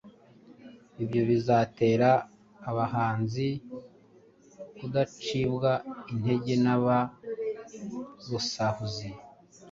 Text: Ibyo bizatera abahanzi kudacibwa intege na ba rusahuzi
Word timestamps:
Ibyo 1.03 1.21
bizatera 1.29 2.09
abahanzi 2.69 3.47
kudacibwa 4.77 5.71
intege 6.13 6.53
na 6.65 6.75
ba 6.83 6.97
rusahuzi 8.29 9.07